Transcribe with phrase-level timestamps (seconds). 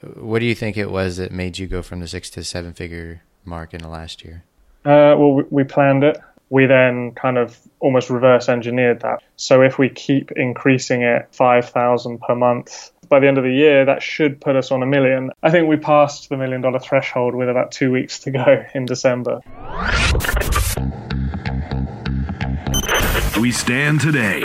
[0.00, 2.72] What do you think it was that made you go from the six to seven
[2.72, 4.44] figure mark in the last year?
[4.84, 6.18] Uh, well, we, we planned it.
[6.50, 9.22] We then kind of almost reverse engineered that.
[9.36, 13.84] So if we keep increasing it 5,000 per month, by the end of the year,
[13.84, 15.30] that should put us on a million.
[15.42, 18.86] I think we passed the million dollar threshold with about two weeks to go in
[18.86, 19.40] December.
[23.40, 24.44] We stand today.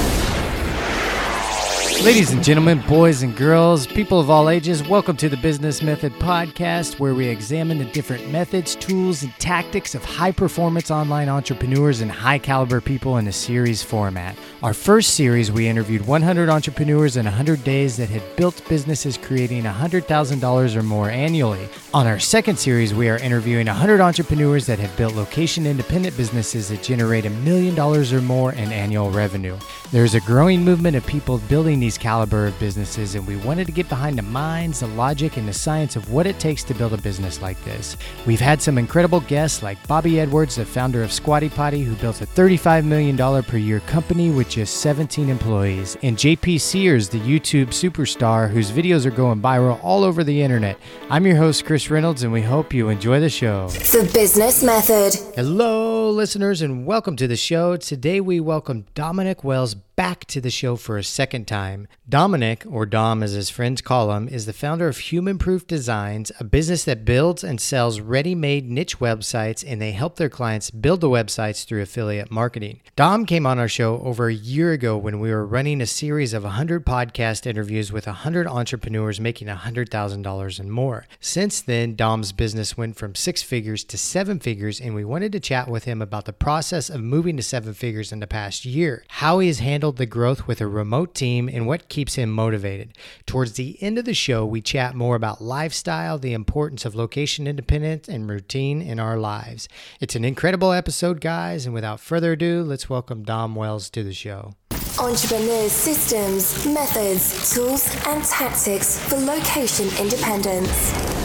[2.03, 6.11] Ladies and gentlemen, boys and girls, people of all ages, welcome to the Business Method
[6.13, 12.01] Podcast, where we examine the different methods, tools, and tactics of high performance online entrepreneurs
[12.01, 14.35] and high caliber people in a series format.
[14.63, 19.63] Our first series, we interviewed 100 entrepreneurs in 100 days that had built businesses creating
[19.63, 21.69] $100,000 or more annually.
[21.93, 26.69] On our second series, we are interviewing 100 entrepreneurs that have built location independent businesses
[26.69, 29.55] that generate a million dollars or more in annual revenue.
[29.91, 33.71] There's a growing movement of people building these caliber of businesses, and we wanted to
[33.71, 36.93] get behind the minds, the logic, and the science of what it takes to build
[36.93, 37.97] a business like this.
[38.25, 42.21] We've had some incredible guests like Bobby Edwards, the founder of Squatty Potty, who built
[42.21, 47.67] a $35 million per year company with just 17 employees, and JP Sears, the YouTube
[47.67, 50.77] superstar whose videos are going viral all over the internet.
[51.09, 53.67] I'm your host, Chris Reynolds, and we hope you enjoy the show.
[53.69, 55.13] The Business Method.
[55.35, 57.77] Hello, listeners, and welcome to the show.
[57.77, 61.87] Today we welcome Dominic Wells back to the show for a second time.
[62.09, 66.31] Dominic, or Dom as his friends call him, is the founder of Human Proof Designs,
[66.39, 70.71] a business that builds and sells ready made niche websites, and they help their clients
[70.71, 72.81] build the websites through affiliate marketing.
[72.95, 76.33] Dom came on our show over a year ago when we were running a series
[76.33, 81.05] of 100 podcast interviews with 100 entrepreneurs making $100,000 and more.
[81.19, 85.39] Since then, Dom's business went from six figures to seven figures, and we wanted to
[85.39, 89.05] chat with him about the process of moving to seven figures in the past year,
[89.07, 92.97] how he has handled the growth with a remote team, and what keeps him motivated.
[93.25, 97.47] Towards the end of the show, we chat more about lifestyle, the importance of location
[97.47, 99.67] independence, and routine in our lives.
[99.99, 104.13] It's an incredible episode, guys, and without further ado, let's welcome Dom Wells to the
[104.13, 104.53] show.
[104.99, 111.20] Entrepreneurs' systems, methods, tools, and tactics for location independence.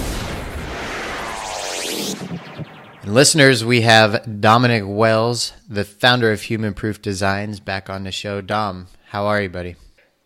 [3.06, 8.10] And listeners, we have Dominic Wells, the founder of Human Proof Designs, back on the
[8.10, 8.40] show.
[8.40, 9.76] Dom, how are you, buddy?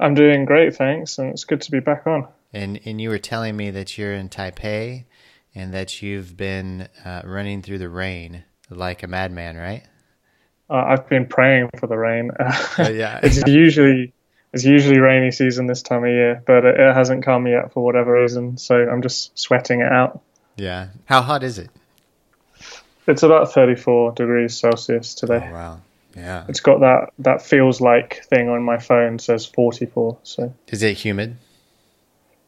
[0.01, 2.27] I'm doing great, thanks, and it's good to be back on.
[2.55, 5.05] And and you were telling me that you're in Taipei,
[5.55, 9.83] and that you've been uh, running through the rain like a madman, right?
[10.71, 12.31] Uh, I've been praying for the rain.
[12.79, 13.21] yeah.
[13.23, 14.15] it's usually
[14.55, 17.85] it's usually rainy season this time of year, but it, it hasn't come yet for
[17.85, 18.57] whatever reason.
[18.57, 20.23] So I'm just sweating it out.
[20.57, 20.89] Yeah.
[21.05, 21.69] How hot is it?
[23.07, 25.47] It's about 34 degrees Celsius today.
[25.49, 25.81] Oh, wow.
[26.17, 26.45] Yeah.
[26.49, 30.19] It's got that that feels like thing on my phone says 44.
[30.23, 31.37] So Is it humid?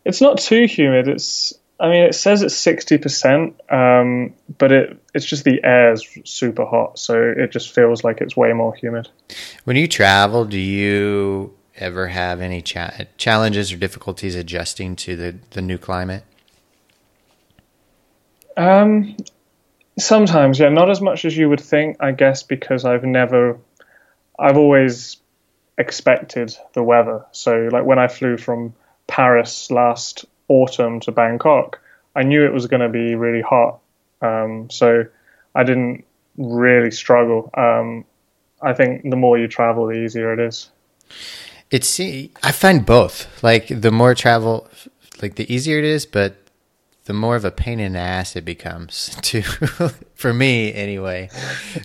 [0.05, 1.07] it's not too humid.
[1.09, 6.65] It's I mean it says it's 60%, um, but it it's just the air's super
[6.65, 9.09] hot, so it just feels like it's way more humid.
[9.65, 15.37] When you travel, do you ever have any cha- challenges or difficulties adjusting to the,
[15.51, 16.25] the new climate?
[18.57, 19.17] Um,
[19.99, 23.59] sometimes, yeah, not as much as you would think, I guess, because I've never,
[24.39, 25.19] I've always
[25.79, 27.25] expected the weather.
[27.33, 28.75] So, like when I flew from
[29.07, 31.81] Paris last autumn to Bangkok,
[32.15, 33.81] I knew it was going to be really hot.
[34.21, 35.05] Um, so
[35.55, 36.05] I didn't
[36.37, 37.51] really struggle.
[37.55, 38.05] Um,
[38.61, 40.71] I think the more you travel, the easier it is.
[41.71, 43.43] It's I find both.
[43.43, 44.69] Like the more travel,
[45.21, 46.37] like the easier it is, but
[47.05, 49.43] the more of a pain in the ass it becomes to
[50.15, 51.29] for me anyway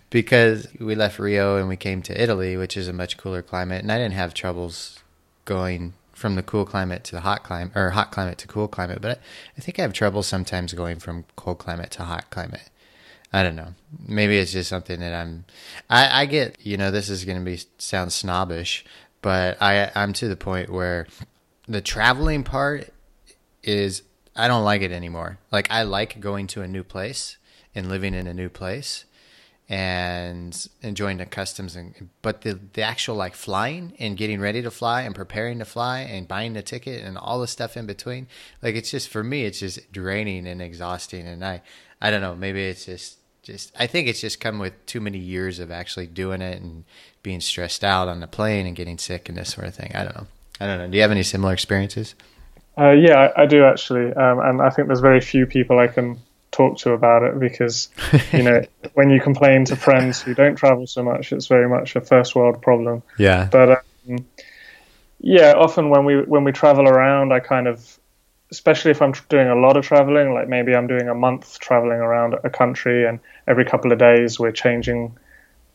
[0.09, 3.81] because we left rio and we came to italy which is a much cooler climate
[3.81, 4.99] and i didn't have troubles
[5.45, 8.99] going from the cool climate to the hot climate or hot climate to cool climate
[9.01, 9.19] but
[9.57, 12.69] i think i have trouble sometimes going from cold climate to hot climate.
[13.33, 13.73] I don't know.
[14.07, 15.45] Maybe it's just something that i'm
[15.89, 18.85] i, I get you know this is going to be sound snobbish
[19.21, 21.07] but i i'm to the point where
[21.67, 22.89] the traveling part
[23.63, 24.01] is
[24.37, 25.39] I don't like it anymore.
[25.51, 27.37] Like I like going to a new place
[27.73, 29.05] and living in a new place
[29.69, 34.71] and enjoying the customs and but the the actual like flying and getting ready to
[34.71, 38.27] fly and preparing to fly and buying the ticket and all the stuff in between
[38.61, 41.61] like it's just for me it's just draining and exhausting and I
[42.01, 43.17] I don't know maybe it's just
[43.47, 46.85] just I think it's just come with too many years of actually doing it and
[47.23, 49.91] being stressed out on the plane and getting sick and this sort of thing.
[49.95, 50.27] I don't know.
[50.59, 50.87] I don't know.
[50.87, 52.13] Do you have any similar experiences?
[52.77, 55.87] Uh, yeah, I, I do actually, um, and I think there's very few people I
[55.87, 56.19] can
[56.51, 57.89] talk to about it because,
[58.31, 58.61] you know,
[58.93, 62.35] when you complain to friends who don't travel so much, it's very much a first
[62.35, 63.01] world problem.
[63.17, 63.49] Yeah.
[63.51, 64.25] But um,
[65.19, 67.99] yeah, often when we when we travel around, I kind of,
[68.51, 71.99] especially if I'm doing a lot of traveling, like maybe I'm doing a month traveling
[71.99, 75.17] around a country, and every couple of days we're changing,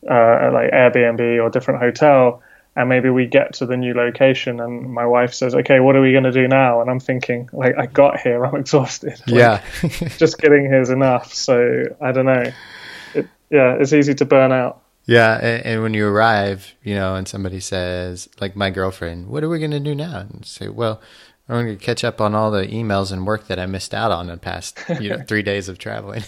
[0.09, 2.41] uh, like Airbnb or different hotel,
[2.75, 6.01] and maybe we get to the new location, and my wife says, "Okay, what are
[6.01, 9.21] we going to do now?" And I'm thinking, like, I got here, I'm exhausted.
[9.27, 9.63] Like, yeah.
[10.17, 11.33] just getting here is enough.
[11.33, 12.51] So I don't know.
[13.13, 14.81] It, yeah, it's easy to burn out.
[15.05, 19.43] Yeah, and, and when you arrive, you know, and somebody says, like my girlfriend, "What
[19.43, 20.99] are we going to do now?" And say, "Well,
[21.47, 24.11] I'm going to catch up on all the emails and work that I missed out
[24.11, 26.23] on in the past, you know, three days of traveling."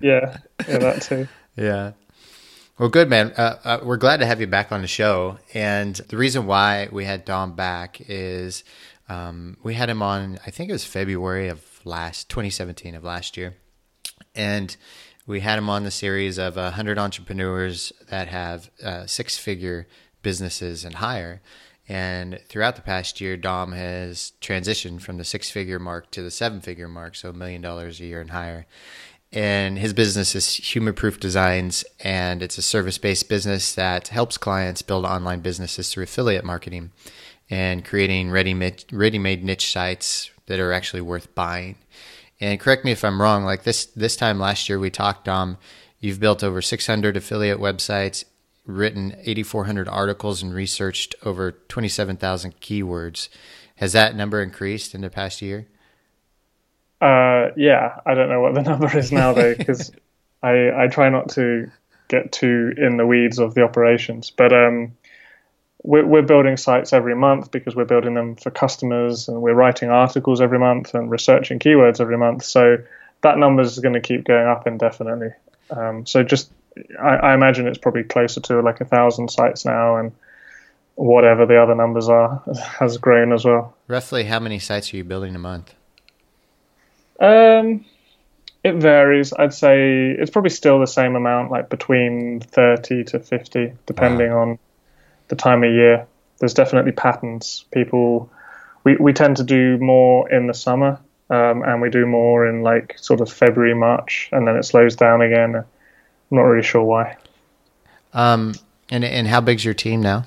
[0.00, 1.28] Yeah, yeah, that too.
[1.56, 1.92] yeah.
[2.76, 3.32] Well, good man.
[3.36, 6.88] Uh, uh, we're glad to have you back on the show, and the reason why
[6.90, 8.64] we had Dom back is
[9.08, 10.40] um, we had him on.
[10.44, 13.54] I think it was February of last 2017 of last year,
[14.34, 14.76] and
[15.24, 19.86] we had him on the series of 100 entrepreneurs that have uh, six figure
[20.22, 21.42] businesses and higher.
[21.88, 26.30] And throughout the past year, Dom has transitioned from the six figure mark to the
[26.30, 28.66] seven figure mark, so a million dollars a year and higher.
[29.34, 34.38] And his business is Human Proof Designs, and it's a service based business that helps
[34.38, 36.92] clients build online businesses through affiliate marketing
[37.50, 41.76] and creating ready made niche sites that are actually worth buying.
[42.40, 43.44] And correct me if I'm wrong.
[43.44, 45.28] Like this this time last year, we talked.
[45.28, 45.58] Um,
[45.98, 48.24] you've built over 600 affiliate websites,
[48.64, 53.28] written 8,400 articles, and researched over 27,000 keywords.
[53.76, 55.66] Has that number increased in the past year?
[57.04, 59.92] Uh, yeah, I don't know what the number is now though, because
[60.42, 61.70] I I try not to
[62.08, 64.92] get too in the weeds of the operations, but um,
[65.82, 69.90] we're, we're building sites every month because we're building them for customers and we're writing
[69.90, 72.42] articles every month and researching keywords every month.
[72.44, 72.78] So
[73.20, 75.30] that number is going to keep going up indefinitely.
[75.70, 76.50] Um, so just,
[76.98, 80.12] I, I, imagine it's probably closer to like a thousand sites now and
[80.94, 82.42] whatever the other numbers are
[82.78, 83.76] has grown as well.
[83.88, 85.74] Roughly how many sites are you building a month?
[87.20, 87.84] Um,
[88.62, 89.32] it varies.
[89.32, 94.40] I'd say it's probably still the same amount, like between 30 to 50, depending wow.
[94.40, 94.58] on
[95.28, 96.06] the time of year.
[96.38, 97.64] There's definitely patterns.
[97.72, 98.30] People,
[98.82, 100.98] we, we tend to do more in the summer,
[101.30, 104.96] um, and we do more in like sort of February, March, and then it slows
[104.96, 105.56] down again.
[105.56, 105.64] I'm
[106.30, 107.16] not really sure why.
[108.14, 108.54] Um,
[108.90, 110.24] and and how big's your team now?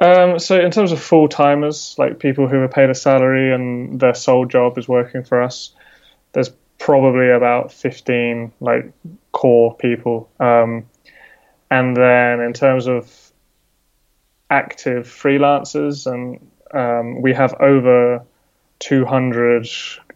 [0.00, 4.00] Um, so in terms of full timers, like people who are paid a salary and
[4.00, 5.72] their sole job is working for us,
[6.32, 8.92] there's probably about 15 like
[9.32, 10.30] core people.
[10.40, 10.86] Um,
[11.70, 13.14] and then in terms of
[14.48, 18.24] active freelancers, and um, we have over
[18.80, 19.68] 200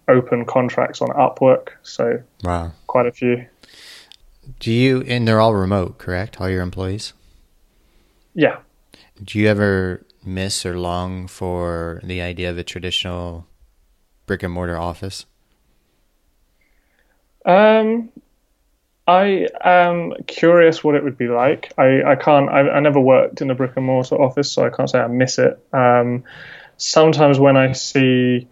[0.08, 1.68] open contracts on Upwork.
[1.82, 3.46] So wow, quite a few.
[4.60, 5.02] Do you?
[5.02, 6.40] And they're all remote, correct?
[6.40, 7.12] All your employees.
[8.34, 8.58] Yeah.
[9.24, 13.46] Do you ever miss or long for the idea of a traditional
[14.26, 15.24] brick and mortar office?
[17.46, 18.10] Um,
[19.06, 21.72] I am curious what it would be like.
[21.78, 22.50] I, I can't.
[22.50, 25.06] I, I never worked in a brick and mortar office, so I can't say I
[25.06, 25.58] miss it.
[25.72, 26.24] Um,
[26.76, 28.48] sometimes when I see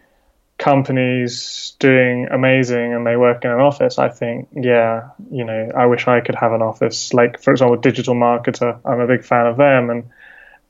[0.58, 5.86] companies doing amazing and they work in an office, I think, yeah, you know, I
[5.86, 7.12] wish I could have an office.
[7.12, 8.78] Like for example, Digital Marketer.
[8.84, 10.04] I'm a big fan of them, and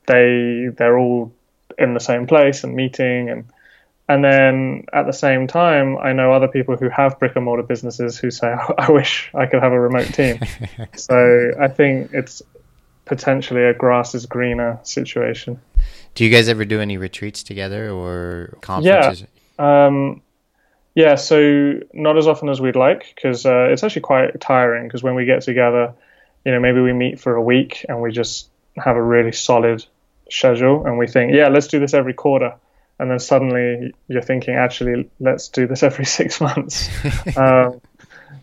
[0.07, 1.33] they they're all
[1.79, 3.45] in the same place and meeting and
[4.09, 7.63] and then at the same time, I know other people who have brick and mortar
[7.63, 10.39] businesses who say, I wish I could have a remote team.
[10.95, 12.43] so I think it's
[13.05, 15.61] potentially a grass is greener situation.
[16.15, 19.25] Do you guys ever do any retreats together or conferences?
[19.59, 19.87] Yeah.
[19.87, 20.23] Um,
[20.95, 25.03] yeah, so not as often as we'd like because uh, it's actually quite tiring because
[25.03, 25.95] when we get together,
[26.45, 29.85] you know, maybe we meet for a week and we just have a really solid
[30.33, 32.55] schedule and we think, yeah, let's do this every quarter
[32.99, 36.89] and then suddenly you're thinking, actually, let's do this every six months.
[37.37, 37.81] um,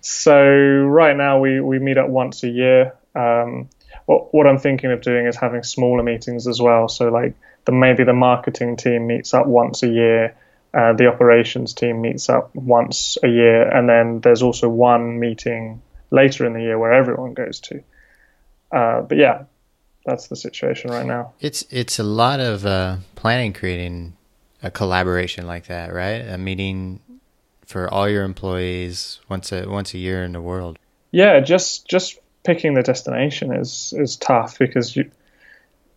[0.01, 2.93] so right now we, we meet up once a year.
[3.15, 3.69] Um,
[4.05, 6.89] what, what I'm thinking of doing is having smaller meetings as well.
[6.89, 10.36] So like the maybe the marketing team meets up once a year,
[10.74, 15.81] uh, the operations team meets up once a year, and then there's also one meeting
[16.12, 17.84] later in the year where everyone goes to.
[18.72, 19.43] Uh, but yeah,
[20.10, 21.34] that's the situation right now.
[21.39, 24.16] It's it's a lot of uh, planning, creating
[24.63, 26.28] a collaboration like that, right?
[26.28, 27.00] A meeting
[27.66, 30.78] for all your employees once a once a year in the world.
[31.12, 35.10] Yeah, just just picking the destination is is tough because you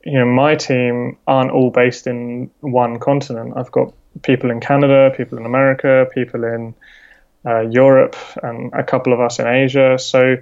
[0.04, 3.54] you know my team aren't all based in one continent.
[3.56, 6.74] I've got people in Canada, people in America, people in
[7.46, 9.98] uh, Europe, and a couple of us in Asia.
[9.98, 10.36] So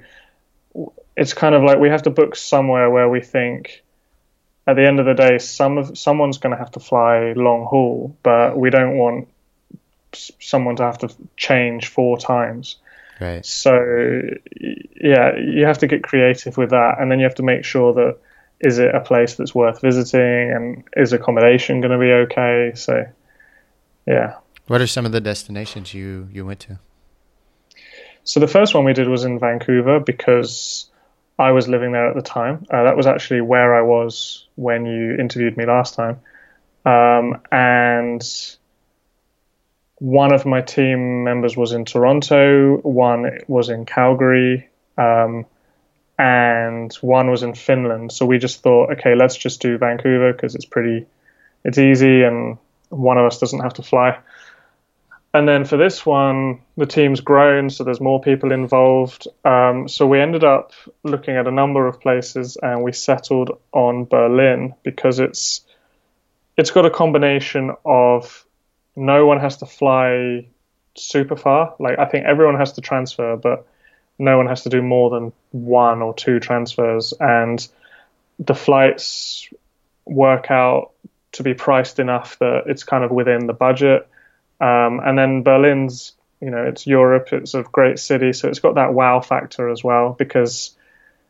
[1.20, 3.82] it's kind of like we have to book somewhere where we think
[4.66, 7.66] at the end of the day, some of someone's going to have to fly long
[7.66, 9.28] haul, but we don't want
[10.12, 12.76] someone to have to change four times.
[13.20, 13.44] Right.
[13.44, 14.22] So
[14.98, 17.92] yeah, you have to get creative with that, and then you have to make sure
[17.92, 18.16] that
[18.60, 22.72] is it a place that's worth visiting, and is accommodation going to be okay?
[22.74, 23.06] So
[24.06, 24.36] yeah.
[24.68, 26.78] What are some of the destinations you you went to?
[28.24, 30.89] So the first one we did was in Vancouver because
[31.40, 32.66] I was living there at the time.
[32.70, 36.20] Uh, that was actually where I was when you interviewed me last time.
[36.84, 38.22] Um, and
[39.96, 44.68] one of my team members was in Toronto, one was in Calgary,
[44.98, 45.46] um,
[46.18, 48.12] and one was in Finland.
[48.12, 51.06] So we just thought, okay, let's just do Vancouver because it's pretty,
[51.64, 52.58] it's easy, and
[52.90, 54.18] one of us doesn't have to fly.
[55.32, 59.28] And then for this one, the team's grown, so there's more people involved.
[59.44, 60.72] Um, so we ended up
[61.04, 65.64] looking at a number of places, and we settled on Berlin because it's
[66.56, 68.44] it's got a combination of
[68.96, 70.48] no one has to fly
[70.96, 71.76] super far.
[71.78, 73.68] Like I think everyone has to transfer, but
[74.18, 77.66] no one has to do more than one or two transfers, and
[78.40, 79.48] the flights
[80.06, 80.90] work out
[81.32, 84.08] to be priced enough that it's kind of within the budget
[84.60, 88.74] um, and then Berlin's, you know, it's Europe, it's a great city, so it's got
[88.74, 90.14] that wow factor as well.
[90.18, 90.76] Because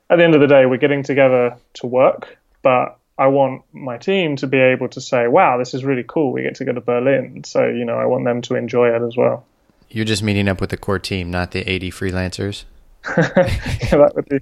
[0.08, 3.98] at the end of the day, we're getting together to work, but I want my
[3.98, 6.32] team to be able to say, "Wow, this is really cool.
[6.32, 9.02] We get to go to Berlin." So you know, I want them to enjoy it
[9.02, 9.44] as well.
[9.90, 12.64] You're just meeting up with the core team, not the 80 freelancers.
[13.06, 13.22] yeah,
[13.90, 14.38] that would be.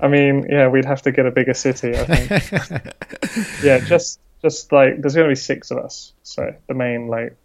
[0.00, 1.92] I mean, yeah, we'd have to get a bigger city.
[1.96, 3.62] I think.
[3.62, 7.36] yeah, just just like there's going to be six of us, so the main like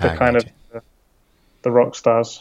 [0.00, 0.82] the I kind of the,
[1.62, 2.40] the rock stars.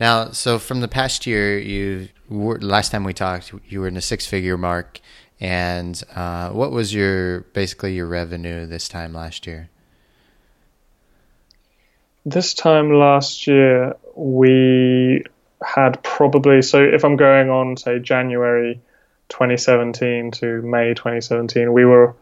[0.00, 3.96] Now, so from the past year, you were, last time we talked, you were in
[3.96, 5.00] a six-figure mark,
[5.40, 9.70] and uh, what was your basically your revenue this time last year?
[12.24, 15.24] This time last year, we
[15.62, 18.80] had probably so if I'm going on say January
[19.28, 22.14] 2017 to May 2017, we were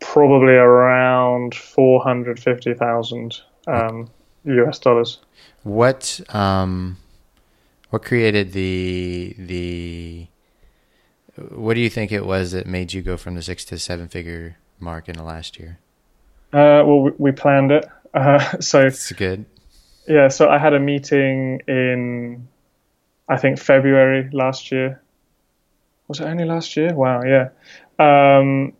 [0.00, 4.08] probably around 450,000 um,
[4.44, 5.18] US dollars.
[5.62, 6.96] What um,
[7.90, 10.26] what created the the
[11.50, 14.08] what do you think it was that made you go from the six to seven
[14.08, 15.78] figure mark in the last year?
[16.52, 17.86] Uh, well, we, we planned it.
[18.14, 19.44] Uh, so It's good.
[20.06, 22.48] yeah, so I had a meeting in
[23.28, 25.00] I think February last year.
[26.08, 26.94] Was it only last year?
[26.94, 27.50] Wow, yeah.
[27.98, 28.72] Um,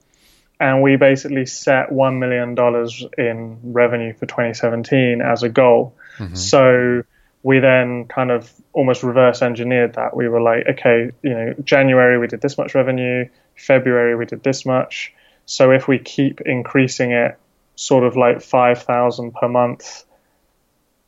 [0.61, 5.95] and we basically set one million dollars in revenue for 2017 as a goal.
[6.19, 6.35] Mm-hmm.
[6.35, 7.03] So
[7.43, 10.17] we then kind of almost reverse engineered that.
[10.17, 14.43] We were like, okay, you know, January we did this much revenue, February we did
[14.43, 15.15] this much.
[15.47, 17.39] So if we keep increasing it,
[17.77, 20.05] sort of like five thousand per month,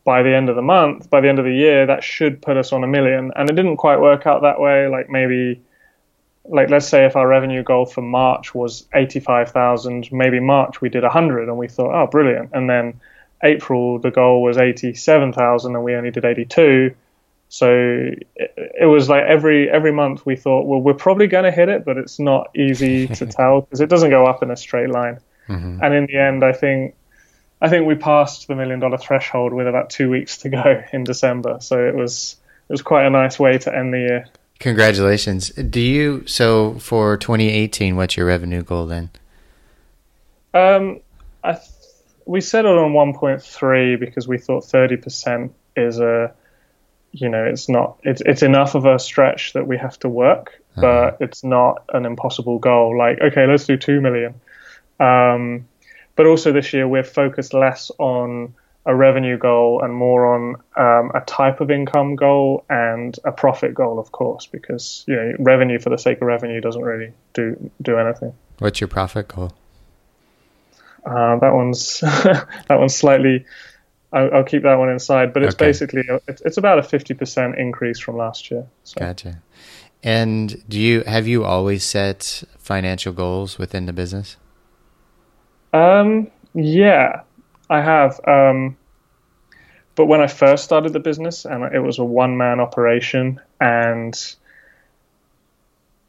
[0.04, 2.56] by the end of the month, by the end of the year, that should put
[2.56, 3.32] us on a million.
[3.34, 4.86] And it didn't quite work out that way.
[4.88, 5.60] Like maybe
[6.44, 11.02] like let's say if our revenue goal for March was 85,000, maybe March we did
[11.02, 12.50] 100 and we thought, oh, brilliant.
[12.52, 13.00] And then
[13.42, 16.94] April the goal was 87,000 and we only did 82.
[17.48, 17.68] So
[18.36, 21.68] it, it was like every every month we thought, well, we're probably going to hit
[21.68, 24.90] it, but it's not easy to tell because it doesn't go up in a straight
[24.90, 25.18] line.
[25.48, 25.82] Mm-hmm.
[25.82, 26.94] And in the end, I think
[27.60, 31.04] I think we passed the million dollar threshold with about two weeks to go in
[31.04, 31.58] December.
[31.60, 32.36] So it was
[32.68, 34.26] it was quite a nice way to end the year.
[34.60, 35.48] Congratulations.
[35.48, 37.96] Do you so for 2018?
[37.96, 39.08] What's your revenue goal then?
[40.52, 41.00] Um,
[41.42, 41.64] I th-
[42.26, 46.34] we settled on 1.3 because we thought 30% is a,
[47.12, 50.62] you know, it's not it's it's enough of a stretch that we have to work,
[50.76, 52.96] but it's not an impossible goal.
[52.96, 54.34] Like, okay, let's do two million.
[55.00, 55.66] Um,
[56.16, 58.54] but also this year we're focused less on
[58.86, 63.74] a revenue goal and more on um, a type of income goal and a profit
[63.74, 67.70] goal, of course, because you know revenue for the sake of revenue doesn't really do
[67.82, 68.32] do anything.
[68.58, 69.52] What's your profit goal?
[71.04, 73.44] Uh, that one's that one's slightly.
[74.12, 75.66] I'll, I'll keep that one inside, but it's Okay.
[75.66, 78.66] basically it's, it's about a fifty percent increase from last year.
[78.84, 79.42] So Gotcha.
[80.02, 84.36] And do you have you always set financial goals within the business?
[85.72, 87.20] Um, yeah,
[87.70, 88.20] I have.
[88.26, 88.76] Um,
[89.94, 94.14] but when I first started the business, and it was a one-man operation, and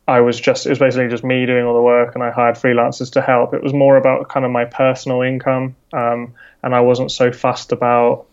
[0.07, 2.55] I was just it was basically just me doing all the work, and I hired
[2.55, 3.53] freelancers to help.
[3.53, 7.71] It was more about kind of my personal income, um, and I wasn't so fussed
[7.71, 8.25] about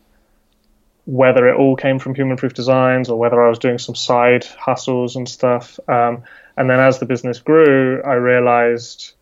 [1.04, 4.44] whether it all came from human proof designs or whether I was doing some side
[4.44, 5.80] hustles and stuff.
[5.88, 6.24] Um,
[6.56, 9.14] and then as the business grew, I realized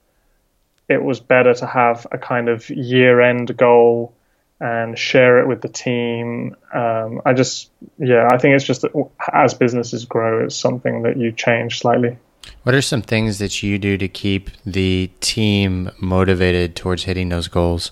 [0.88, 4.14] it was better to have a kind of year end goal
[4.60, 6.56] and share it with the team.
[6.72, 8.92] Um, I just, yeah, I think it's just that
[9.32, 12.16] as businesses grow, it's something that you change slightly.
[12.62, 17.48] What are some things that you do to keep the team motivated towards hitting those
[17.48, 17.90] goals?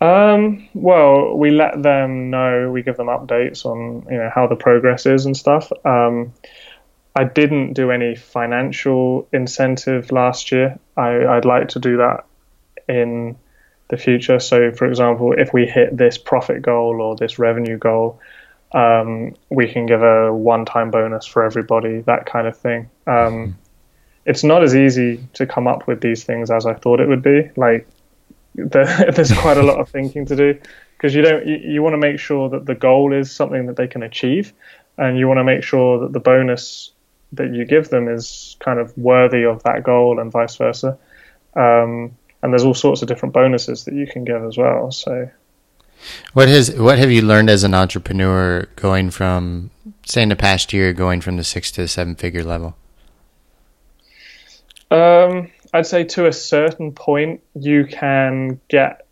[0.00, 4.54] Um, well, we let them know, we give them updates on, you know, how the
[4.54, 5.72] progress is and stuff.
[5.84, 6.32] Um,
[7.14, 10.78] I didn't do any financial incentive last year.
[10.96, 12.24] I, I'd like to do that
[12.88, 13.36] in
[13.88, 14.38] the future.
[14.38, 18.20] So, for example, if we hit this profit goal or this revenue goal,
[18.72, 22.90] um, we can give a one-time bonus for everybody, that kind of thing.
[23.06, 23.56] Um,
[24.26, 27.22] it's not as easy to come up with these things as I thought it would
[27.22, 27.50] be.
[27.56, 27.88] Like,
[28.54, 30.60] there, there's quite a lot of thinking to do
[30.96, 31.46] because you don't.
[31.46, 34.52] You, you want to make sure that the goal is something that they can achieve,
[34.98, 36.90] and you want to make sure that the bonus
[37.32, 40.98] that you give them is kind of worthy of that goal and vice versa.
[41.54, 44.92] Um, and there's all sorts of different bonuses that you can give as well.
[44.92, 45.30] So,
[46.32, 49.70] what has what have you learned as an entrepreneur going from
[50.06, 52.76] say in the past year going from the six to the seven figure level?
[54.90, 59.06] Um, I'd say to a certain point you can get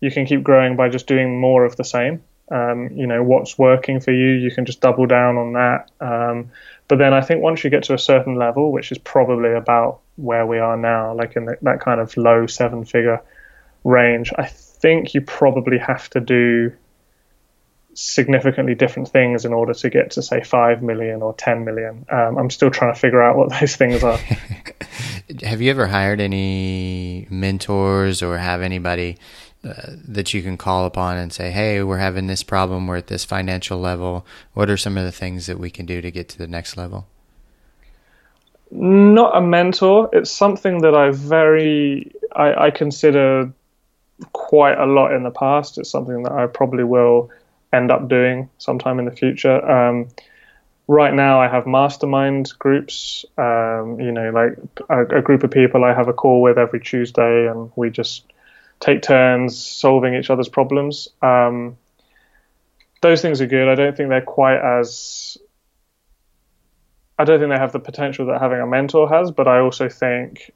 [0.00, 2.22] you can keep growing by just doing more of the same.
[2.50, 5.90] Um, you know what's working for you, you can just double down on that.
[6.00, 6.50] Um,
[6.88, 10.00] but then I think once you get to a certain level, which is probably about
[10.16, 13.22] where we are now, like in the, that kind of low seven figure
[13.84, 16.72] range, I think you probably have to do
[17.94, 22.04] significantly different things in order to get to say 5 million or 10 million.
[22.10, 24.18] Um, I'm still trying to figure out what those things are.
[25.42, 29.16] have you ever hired any mentors or have anybody
[29.64, 32.86] that you can call upon and say, "Hey, we're having this problem.
[32.86, 34.26] We're at this financial level.
[34.52, 36.76] What are some of the things that we can do to get to the next
[36.76, 37.06] level?"
[38.70, 40.10] Not a mentor.
[40.12, 43.52] It's something that I very I, I consider
[44.32, 45.78] quite a lot in the past.
[45.78, 47.30] It's something that I probably will
[47.72, 49.64] end up doing sometime in the future.
[49.68, 50.08] Um,
[50.86, 53.24] right now, I have mastermind groups.
[53.38, 56.80] Um, you know, like a, a group of people I have a call with every
[56.80, 58.24] Tuesday, and we just
[58.84, 61.08] take turns solving each other's problems.
[61.22, 61.78] Um,
[63.00, 63.68] those things are good.
[63.68, 65.38] I don't think they're quite as.
[67.18, 69.88] I don't think they have the potential that having a mentor has, but I also
[69.88, 70.52] think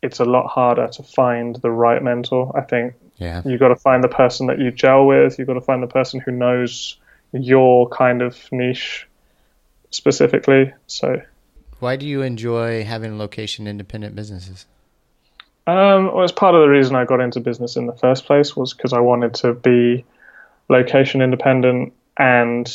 [0.00, 2.56] it's a lot harder to find the right mentor.
[2.56, 3.42] I think yeah.
[3.44, 5.38] you've got to find the person that you gel with.
[5.38, 6.96] You've got to find the person who knows
[7.32, 9.08] your kind of niche
[9.90, 10.72] specifically.
[10.86, 11.20] So,
[11.80, 14.66] why do you enjoy having location independent businesses?
[15.68, 18.56] Um, well, it's part of the reason I got into business in the first place
[18.56, 20.06] was because I wanted to be
[20.70, 22.66] location independent and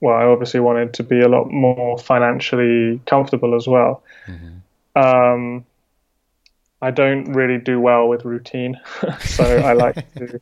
[0.00, 4.02] well, I obviously wanted to be a lot more financially comfortable as well.
[4.26, 4.98] Mm-hmm.
[4.98, 5.64] Um,
[6.80, 8.80] I don't really do well with routine,
[9.20, 10.40] so I like to.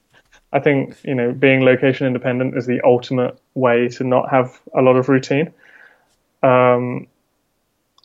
[0.53, 4.81] I think you know being location independent is the ultimate way to not have a
[4.81, 5.53] lot of routine.
[6.42, 7.07] Um,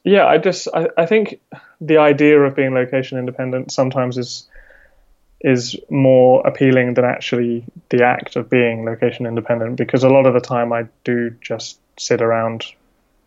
[0.03, 1.39] yeah, I just I, I think
[1.81, 4.47] the idea of being location independent sometimes is
[5.41, 10.33] is more appealing than actually the act of being location independent because a lot of
[10.33, 12.65] the time I do just sit around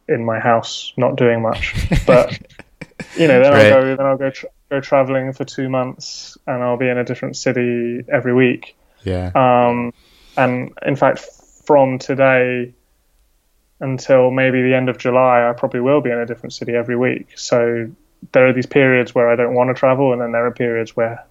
[0.08, 1.74] in my house not doing much.
[2.06, 2.38] But
[3.16, 3.72] you know, then right.
[3.72, 6.98] I'll go then I'll go tra- go traveling for two months and I'll be in
[6.98, 8.76] a different city every week.
[9.04, 9.30] Yeah.
[9.34, 9.92] Um,
[10.36, 11.20] and in fact,
[11.64, 12.74] from today
[13.80, 16.96] until maybe the end of July, I probably will be in a different city every
[16.96, 17.38] week.
[17.38, 17.90] So
[18.32, 20.96] there are these periods where I don't want to travel, and then there are periods
[20.96, 21.24] where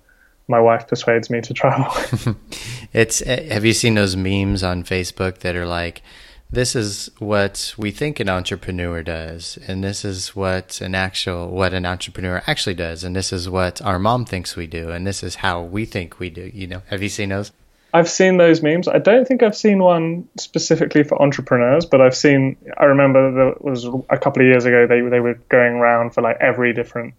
[0.47, 1.91] my wife persuades me to travel.
[2.93, 6.01] it's eh, have you seen those memes on Facebook that are like
[6.49, 11.73] this is what we think an entrepreneur does and this is what an actual what
[11.73, 15.23] an entrepreneur actually does and this is what our mom thinks we do and this
[15.23, 17.51] is how we think we do you know have you seen those
[17.97, 18.87] I've seen those memes.
[18.87, 22.57] I don't think I've seen one specifically for entrepreneurs, but I've seen.
[22.77, 26.21] I remember there was a couple of years ago they they were going around for
[26.21, 27.15] like every different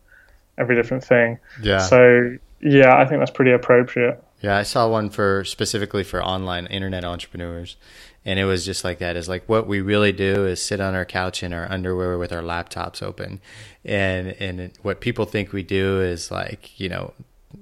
[0.56, 1.38] every different thing.
[1.60, 1.78] Yeah.
[1.78, 4.22] So yeah, I think that's pretty appropriate.
[4.40, 7.76] Yeah, I saw one for specifically for online internet entrepreneurs,
[8.24, 9.16] and it was just like that.
[9.16, 12.32] Is like what we really do is sit on our couch in our underwear with
[12.32, 13.40] our laptops open,
[13.84, 17.14] and and what people think we do is like you know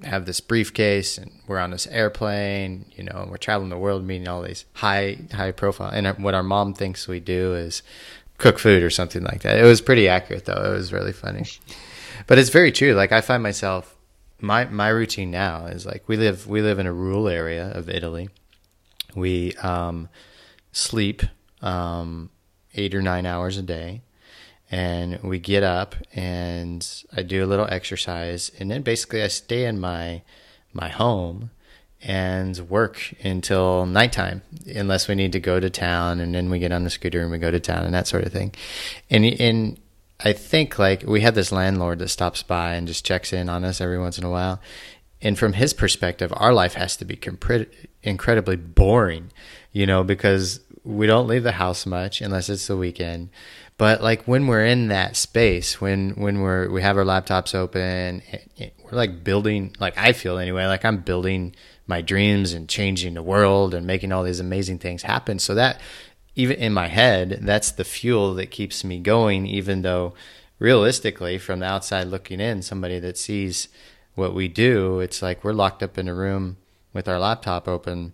[0.03, 4.03] have this briefcase and we're on this airplane, you know, and we're traveling the world
[4.03, 7.83] meeting all these high high profile and what our mom thinks we do is
[8.37, 9.57] cook food or something like that.
[9.57, 10.71] It was pretty accurate though.
[10.71, 11.45] It was really funny.
[12.25, 12.93] But it's very true.
[12.93, 13.95] Like I find myself
[14.39, 17.89] my my routine now is like we live we live in a rural area of
[17.89, 18.29] Italy.
[19.15, 20.09] We um,
[20.71, 21.23] sleep
[21.61, 22.29] um,
[22.75, 24.01] eight or nine hours a day,
[24.69, 29.65] and we get up and I do a little exercise, and then basically I stay
[29.65, 30.21] in my
[30.73, 31.51] my home
[32.03, 34.43] and work until nighttime
[34.75, 37.31] unless we need to go to town and then we get on the scooter and
[37.31, 38.53] we go to town and that sort of thing.
[39.09, 39.79] And and
[40.19, 43.63] I think like we have this landlord that stops by and just checks in on
[43.63, 44.59] us every once in a while.
[45.21, 47.67] And from his perspective our life has to be compre-
[48.03, 49.31] incredibly boring
[49.71, 53.29] you know because we don't leave the house much unless it's the weekend
[53.77, 58.21] but like when we're in that space when when we're we have our laptops open
[58.59, 61.53] we're like building like i feel anyway like i'm building
[61.87, 65.39] my dreams and changing the world and making all these amazing things happen.
[65.39, 65.79] So that
[66.35, 70.13] even in my head, that's the fuel that keeps me going, even though
[70.59, 73.69] realistically, from the outside looking in, somebody that sees
[74.15, 76.57] what we do, it's like we're locked up in a room
[76.93, 78.13] with our laptop open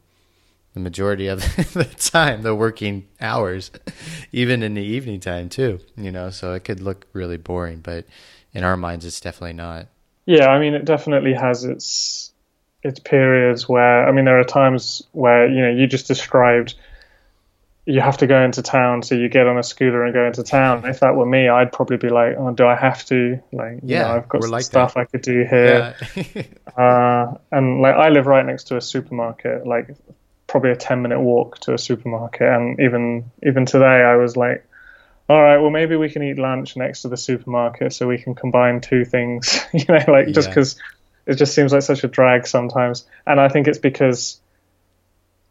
[0.73, 1.39] the majority of
[1.73, 3.71] the time, the working hours,
[4.31, 8.05] even in the evening time too, you know, so it could look really boring, but
[8.53, 9.87] in our minds, it's definitely not.
[10.25, 12.31] Yeah, I mean, it definitely has its
[12.83, 16.75] it's periods where I mean there are times where you know you just described
[17.85, 20.41] you have to go into town, so you get on a scooter and go into
[20.41, 20.85] town.
[20.85, 24.03] If that were me, I'd probably be like, "Oh, do I have to?" Like, yeah,
[24.03, 25.01] know, I've got like stuff that.
[25.01, 25.93] I could do here.
[26.15, 26.43] Yeah.
[26.81, 29.89] uh, and like, I live right next to a supermarket, like
[30.53, 32.47] probably a ten minute walk to a supermarket.
[32.47, 34.63] And even even today, I was like,
[35.27, 38.35] "All right, well, maybe we can eat lunch next to the supermarket, so we can
[38.35, 40.75] combine two things." you know, like just because
[41.25, 43.07] it just seems like such a drag sometimes.
[43.25, 44.39] And I think it's because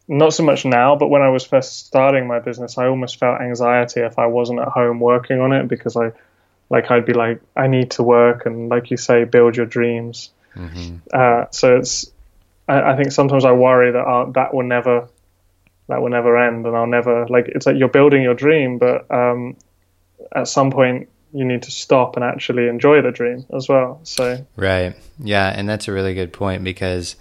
[0.07, 3.41] not so much now, but when I was first starting my business, I almost felt
[3.41, 6.13] anxiety if I wasn't at home working on it because I,
[6.71, 10.31] like, I'd be like, I need to work and, like you say, build your dreams.
[10.55, 10.97] Mm-hmm.
[11.13, 12.12] Uh, so it's,
[12.73, 15.09] I, I, think sometimes I worry that that will never,
[15.89, 17.49] that will never end, and I'll never like.
[17.49, 19.57] It's like you're building your dream, but um,
[20.35, 24.01] at some point you need to stop and actually enjoy the dream as well.
[24.05, 27.17] So right, yeah, and that's a really good point because,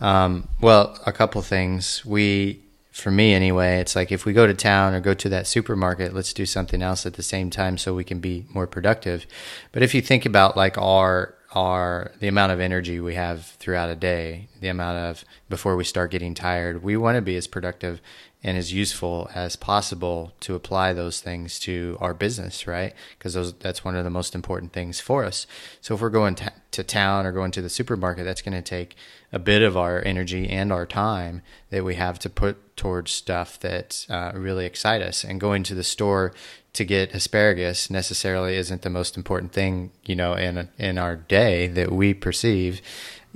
[0.00, 2.60] um, well, a couple things we.
[2.92, 6.14] For me, anyway, it's like if we go to town or go to that supermarket,
[6.14, 9.26] let's do something else at the same time so we can be more productive.
[9.72, 13.88] But if you think about like our our the amount of energy we have throughout
[13.88, 17.46] a day, the amount of before we start getting tired, we want to be as
[17.46, 18.00] productive
[18.42, 22.92] and as useful as possible to apply those things to our business, right?
[23.16, 25.46] Because those that's one of the most important things for us.
[25.80, 28.60] So if we're going to, to town or going to the supermarket, that's going to
[28.60, 28.96] take
[29.32, 31.40] a bit of our energy and our time
[31.70, 35.24] that we have to put towards stuff that uh, really excite us.
[35.24, 36.34] And going to the store
[36.74, 41.66] to get asparagus necessarily isn't the most important thing, you know, in in our day
[41.68, 42.80] that we perceive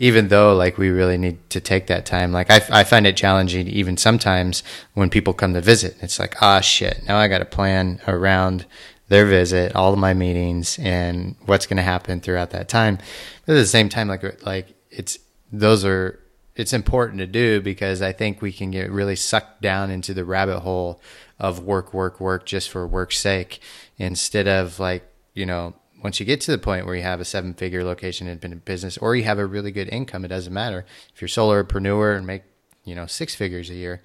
[0.00, 2.30] even though like we really need to take that time.
[2.32, 4.62] Like I, I find it challenging even sometimes
[4.94, 5.96] when people come to visit.
[6.00, 8.66] It's like ah shit now i got to plan around
[9.08, 12.98] their visit all of my meetings and what's going to happen throughout that time.
[13.46, 15.18] But at the same time like like it's
[15.52, 16.20] those are
[16.58, 20.24] it's important to do because i think we can get really sucked down into the
[20.24, 21.00] rabbit hole
[21.38, 23.60] of work work work just for work's sake
[23.96, 27.24] instead of like you know once you get to the point where you have a
[27.24, 30.86] seven figure location independent business or you have a really good income, it doesn't matter.
[31.14, 32.42] If you're solopreneur and make,
[32.84, 34.02] you know, six figures a year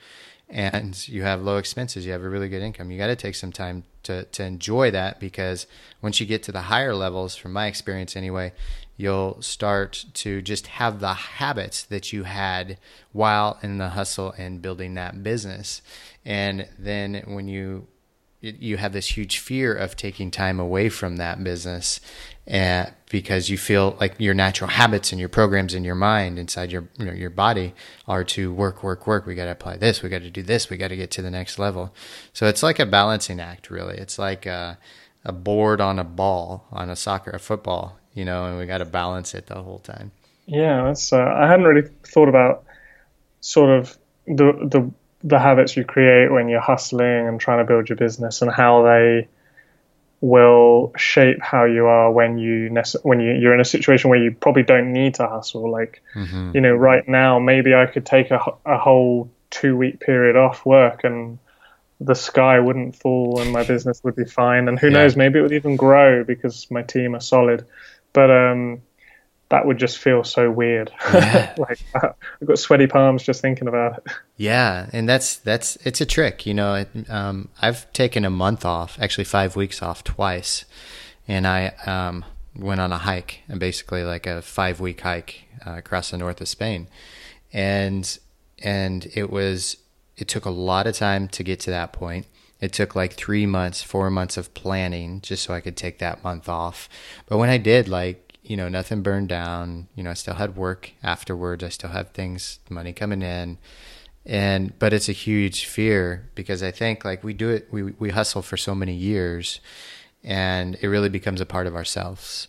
[0.49, 2.91] and you have low expenses, you have a really good income.
[2.91, 5.67] You got to take some time to, to enjoy that because
[6.01, 8.53] once you get to the higher levels, from my experience anyway,
[8.95, 12.77] you'll start to just have the habits that you had
[13.11, 15.81] while in the hustle and building that business.
[16.25, 17.87] And then when you
[18.41, 22.01] you have this huge fear of taking time away from that business
[22.45, 26.69] and because you feel like your natural habits and your programs in your mind inside
[26.69, 27.73] your you know, your body
[28.05, 29.25] are to work work work.
[29.25, 30.03] We got to apply this.
[30.03, 30.69] We got to do this.
[30.69, 31.93] We got to get to the next level.
[32.33, 33.97] So it's like a balancing act really.
[33.97, 34.77] It's like a,
[35.23, 38.79] a board on a ball on a soccer a football you know and we got
[38.79, 40.11] to balance it the whole time
[40.45, 42.63] yeah that's uh, i hadn't really thought about
[43.41, 43.97] sort of
[44.27, 44.91] the the
[45.23, 48.83] the habits you create when you're hustling and trying to build your business and how
[48.83, 49.27] they
[50.19, 54.21] will shape how you are when you nece- when you, you're in a situation where
[54.21, 56.51] you probably don't need to hustle like mm-hmm.
[56.53, 60.65] you know right now maybe i could take a, a whole two week period off
[60.65, 61.37] work and
[61.99, 64.93] the sky wouldn't fall and my business would be fine and who yeah.
[64.93, 67.65] knows maybe it would even grow because my team are solid
[68.13, 68.81] but um
[69.53, 70.91] that would just feel so weird.
[71.13, 71.53] Yeah.
[71.59, 74.13] like I've got sweaty palms just thinking about it.
[74.35, 76.73] Yeah, and that's that's it's a trick, you know.
[76.73, 80.65] It, um, I've taken a month off, actually five weeks off twice,
[81.27, 85.73] and I um, went on a hike, and basically like a five week hike uh,
[85.73, 86.87] across the north of Spain,
[87.51, 88.17] and
[88.63, 89.77] and it was
[90.17, 92.25] it took a lot of time to get to that point.
[92.63, 96.23] It took like three months, four months of planning just so I could take that
[96.23, 96.87] month off.
[97.25, 99.89] But when I did, like, you know, nothing burned down.
[99.95, 101.61] You know, I still had work afterwards.
[101.61, 103.57] I still had things, money coming in.
[104.25, 108.11] And, but it's a huge fear because I think like we do it, we, we
[108.11, 109.59] hustle for so many years
[110.23, 112.47] and it really becomes a part of ourselves.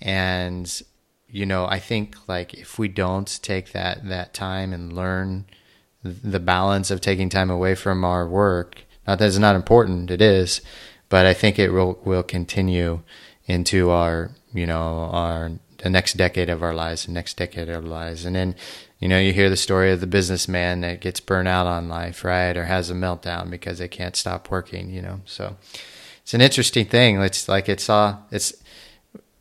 [0.00, 0.82] And,
[1.28, 5.44] you know, I think like if we don't take that, that time and learn
[6.02, 10.22] the balance of taking time away from our work, not that it's not important, it
[10.22, 10.60] is,
[11.08, 13.02] but I think it will will continue
[13.46, 17.84] into our you know our the next decade of our lives, the next decade of
[17.84, 18.54] our lives, and then
[18.98, 22.24] you know you hear the story of the businessman that gets burnt out on life,
[22.24, 25.20] right, or has a meltdown because they can't stop working, you know.
[25.26, 25.56] So
[26.22, 27.20] it's an interesting thing.
[27.20, 28.54] It's like it's all it's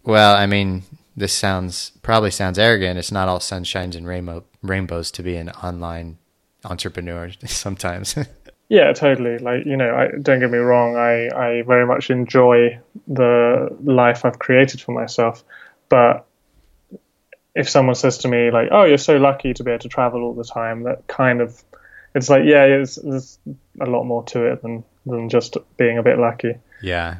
[0.04, 0.84] well, I mean,
[1.15, 2.97] this sounds probably sounds arrogant.
[2.97, 6.17] It's not all sunshines and rainbow rainbows to be an online
[6.65, 8.15] entrepreneur sometimes.
[8.72, 9.38] Yeah, totally.
[9.38, 10.96] Like you know, I, don't get me wrong.
[10.96, 15.44] I I very much enjoy the life I've created for myself,
[15.90, 16.26] but
[17.54, 20.24] if someone says to me like, "Oh, you're so lucky to be able to travel
[20.24, 21.62] all the time," that kind of
[22.16, 23.40] it's like, yeah, it's, there's
[23.82, 26.56] a lot more to it than than just being a bit lucky.
[26.82, 27.18] Yeah,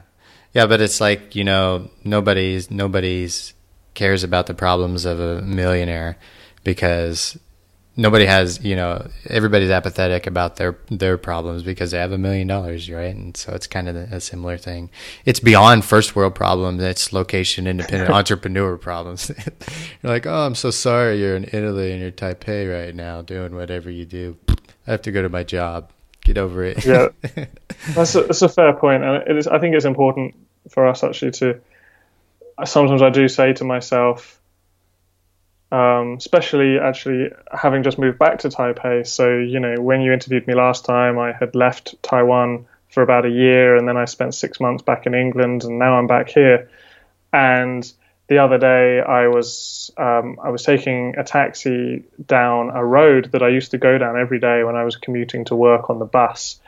[0.54, 3.54] yeah, but it's like you know, nobody's nobody's
[3.94, 6.18] cares about the problems of a millionaire
[6.64, 7.38] because
[7.97, 12.47] nobody has you know everybody's apathetic about their their problems because they have a million
[12.47, 13.15] dollars right?
[13.15, 14.89] And so it's kind of a similar thing.
[15.25, 19.30] It's beyond first world problems it's location independent entrepreneur problems.
[20.04, 23.56] You're like oh i'm so sorry you're in italy and you're taipei right now doing
[23.56, 24.38] whatever you do.
[24.88, 25.91] I have to go to my job.
[26.23, 26.86] Get over it.
[26.86, 27.10] Yeah.
[27.95, 30.36] That's a, that's a fair point and it is i think it's important
[30.69, 31.60] for us actually to
[32.63, 34.40] sometimes i do say to myself
[35.72, 39.08] um, especially actually having just moved back to Taipei.
[39.08, 43.26] So, you know, when you interviewed me last time, I had left Taiwan for about
[43.26, 46.30] a year and then I spent six months back in England and now I'm back
[46.30, 46.70] here.
[47.32, 47.90] And
[48.28, 53.44] the other day I was um, I was taking a taxi down a road that
[53.44, 56.06] I used to go down every day when I was commuting to work on the
[56.06, 56.61] bus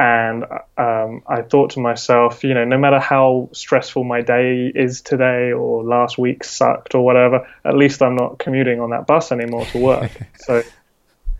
[0.00, 0.44] and
[0.78, 5.52] um, I thought to myself, you know, no matter how stressful my day is today
[5.52, 9.66] or last week sucked or whatever, at least I'm not commuting on that bus anymore
[9.66, 10.10] to work.
[10.38, 10.62] so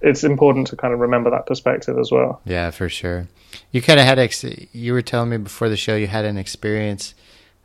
[0.03, 2.43] it's important to kind of remember that perspective as well.
[2.45, 3.29] Yeah, for sure.
[3.73, 6.37] You kind of had ex- you were telling me before the show you had an
[6.37, 7.15] experience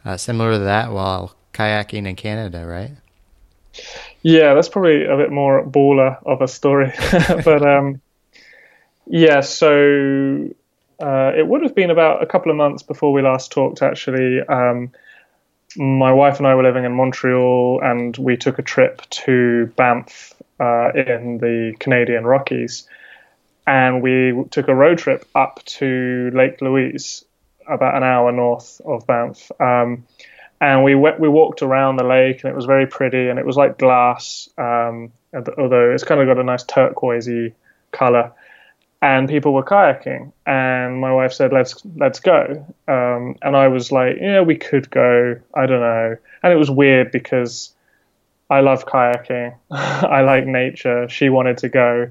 [0.05, 2.91] uh, similar to that while kayaking in Canada, right?
[4.21, 6.93] Yeah, that's probably a bit more baller of a story,
[7.43, 8.01] but um,
[9.07, 9.41] yeah.
[9.41, 10.53] So
[10.99, 14.41] uh, it would have been about a couple of months before we last talked, actually.
[14.41, 14.91] Um,
[15.77, 20.33] my wife and I were living in Montreal, and we took a trip to Banff
[20.59, 22.87] uh, in the Canadian Rockies.
[23.67, 27.25] And we took a road trip up to Lake Louise,
[27.67, 29.51] about an hour north of Banff.
[29.59, 30.05] Um,
[30.61, 33.45] and we went, we walked around the lake, and it was very pretty, and it
[33.45, 35.11] was like glass, um,
[35.57, 37.53] although it's kind of got a nice turquoisey
[37.91, 38.31] color
[39.05, 42.65] and people were kayaking and my wife said let's let's go.
[42.87, 45.39] Um, and i was like yeah we could go.
[45.53, 46.17] I don't know.
[46.41, 47.73] And it was weird because
[48.49, 49.55] i love kayaking.
[49.71, 51.07] I like nature.
[51.07, 52.09] She wanted to go.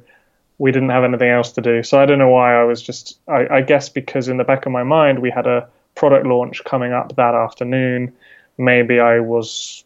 [0.58, 1.82] We didn't have anything else to do.
[1.82, 4.64] So i don't know why i was just I, I guess because in the back
[4.66, 8.12] of my mind we had a product launch coming up that afternoon.
[8.56, 9.84] Maybe i was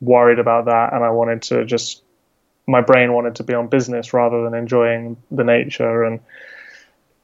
[0.00, 2.02] worried about that and i wanted to just
[2.66, 6.20] my brain wanted to be on business rather than enjoying the nature and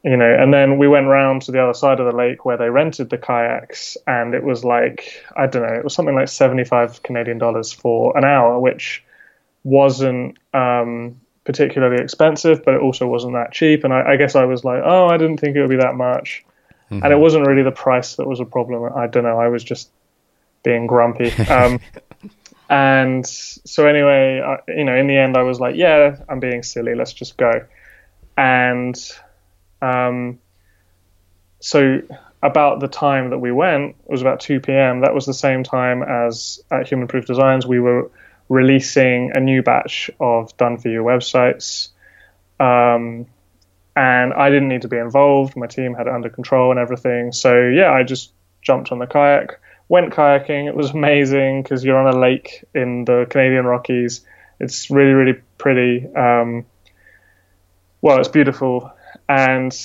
[0.03, 2.57] you know and then we went round to the other side of the lake where
[2.57, 6.29] they rented the kayaks and it was like i don't know it was something like
[6.29, 9.05] 75 canadian dollars for an hour which
[9.65, 13.83] wasn't um, particularly expensive but it also wasn't that cheap.
[13.83, 15.97] And I, I, guess i was like oh i didn't think it would be that
[15.97, 16.45] much.
[16.91, 17.03] Mm-hmm.
[17.03, 18.93] and it wasn't really the price that was a problem.
[18.95, 19.91] I don't know i was just
[20.63, 21.33] being grumpy.
[21.51, 21.81] Um,
[22.69, 26.63] and so anyway, I, you know, in the end, I was like, yeah, I'm being
[26.63, 26.95] silly.
[26.95, 27.65] Let's just go.
[28.37, 28.97] And
[29.81, 30.41] um,
[31.61, 32.01] so
[32.43, 35.01] about the time that we went, it was about 2 p.m.
[35.01, 38.11] That was the same time as at Human Proof Designs, we were
[38.49, 41.89] releasing a new batch of done for you websites.
[42.61, 43.27] Um,
[43.95, 45.57] and I didn't need to be involved.
[45.57, 47.33] My team had it under control and everything.
[47.33, 50.67] So yeah, I just jumped on the kayak went kayaking.
[50.67, 54.25] It was amazing because you're on a lake in the Canadian Rockies.
[54.59, 56.07] It's really, really pretty.
[56.15, 56.65] Um,
[58.01, 58.93] well, it's beautiful.
[59.29, 59.77] And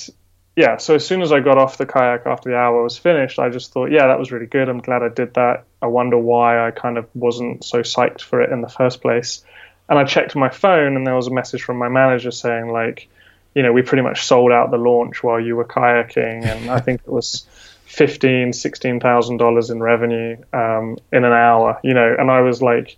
[0.56, 3.38] yeah, so as soon as I got off the kayak after the hour was finished,
[3.38, 4.68] I just thought, yeah, that was really good.
[4.68, 5.64] I'm glad I did that.
[5.80, 9.44] I wonder why I kind of wasn't so psyched for it in the first place.
[9.88, 13.08] And I checked my phone, and there was a message from my manager saying, like,
[13.54, 16.80] you know, we pretty much sold out the launch while you were kayaking, and I
[16.80, 17.46] think it was
[17.92, 21.78] fifteen, sixteen thousand dollars in revenue um, in an hour.
[21.84, 22.96] You know, and I was like,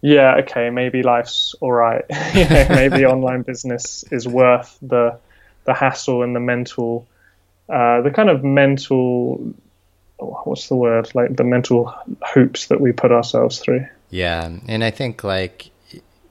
[0.00, 2.04] yeah, okay, maybe life's all right.
[2.34, 5.18] you know, maybe online business is worth the
[5.64, 7.06] the hassle and the mental,
[7.68, 9.54] uh, the kind of mental,
[10.16, 11.14] what's the word?
[11.14, 11.92] Like the mental
[12.32, 13.86] hoops that we put ourselves through.
[14.08, 15.70] Yeah, and I think like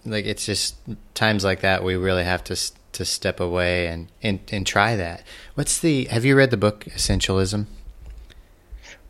[0.06, 0.78] like it's just
[1.14, 2.56] times like that we really have to
[2.94, 5.24] to step away and and and try that.
[5.56, 6.06] What's the?
[6.06, 7.66] Have you read the book Essentialism?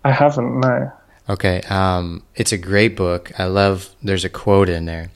[0.08, 0.62] I haven't.
[0.62, 0.92] No.
[1.30, 3.38] Okay, um, it's a great book.
[3.38, 3.90] I love.
[4.02, 5.12] There's a quote in there.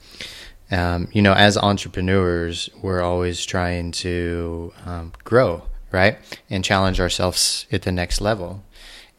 [0.69, 6.17] Um, you know, as entrepreneurs, we're always trying to um, grow, right,
[6.49, 8.63] and challenge ourselves at the next level.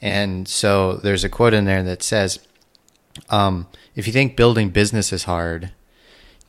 [0.02, 2.38] And so there's a quote in there that says,
[3.30, 5.72] um, "If you think building business is hard,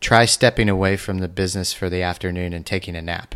[0.02, 3.36] try stepping away from the business for the afternoon and taking a nap."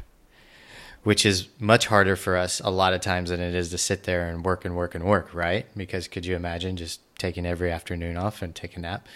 [1.07, 4.03] Which is much harder for us a lot of times than it is to sit
[4.03, 5.65] there and work and work and work, right?
[5.77, 9.07] Because could you imagine just taking every afternoon off and take a nap?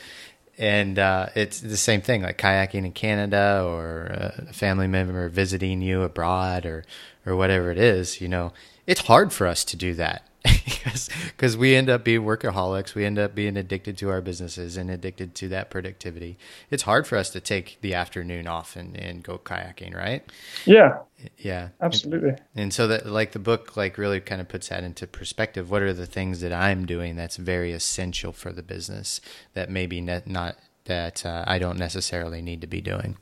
[0.58, 5.82] And uh, it's the same thing, like kayaking in Canada or a family member visiting
[5.82, 6.86] you abroad or
[7.26, 8.22] or whatever it is.
[8.22, 8.54] You know,
[8.88, 10.26] it's hard for us to do that
[11.28, 12.96] because we end up being workaholics.
[12.96, 16.38] We end up being addicted to our businesses and addicted to that productivity.
[16.70, 20.24] It's hard for us to take the afternoon off and, and go kayaking, right?
[20.66, 21.00] Yeah.
[21.38, 21.70] Yeah.
[21.80, 22.30] Absolutely.
[22.30, 25.70] And, and so that like the book like really kind of puts that into perspective.
[25.70, 29.22] What are the things that I'm doing that's very essential for the business
[29.54, 33.18] that maybe ne- not that uh, I don't necessarily need to be doing.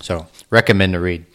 [0.00, 1.26] So recommend to read.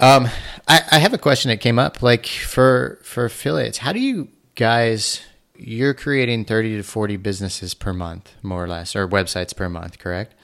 [0.00, 0.28] Um,
[0.66, 2.02] I, I have a question that came up.
[2.02, 5.20] Like for for affiliates, how do you guys?
[5.56, 9.98] You're creating thirty to forty businesses per month, more or less, or websites per month,
[9.98, 10.34] correct?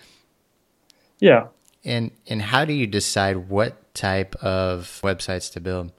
[1.20, 1.46] Yeah.
[1.84, 5.92] And and how do you decide what type of websites to build?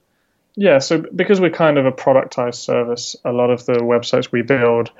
[0.55, 4.41] Yeah, so because we're kind of a productized service, a lot of the websites we
[4.41, 4.91] build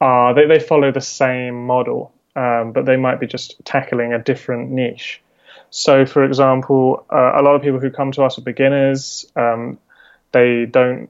[0.00, 4.18] are they, they follow the same model, um, but they might be just tackling a
[4.18, 5.22] different niche.
[5.70, 9.24] So, for example, uh, a lot of people who come to us are beginners.
[9.36, 9.78] Um,
[10.32, 11.08] they don't,